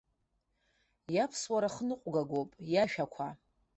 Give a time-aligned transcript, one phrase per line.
[1.15, 3.27] Иаԥсуара хныҟәгагоуп, иашәақәа.